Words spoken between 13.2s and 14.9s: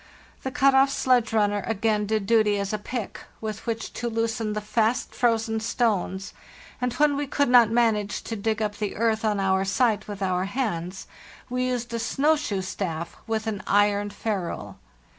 with an iron ferrule.